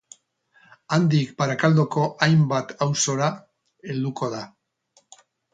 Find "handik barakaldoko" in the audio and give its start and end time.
0.97-2.07